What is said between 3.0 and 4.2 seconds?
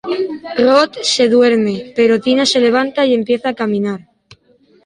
y empieza a caminar.